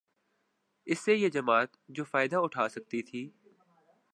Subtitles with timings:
[0.87, 3.27] اس سے یہ جماعت جو فائدہ اٹھا سکتی تھی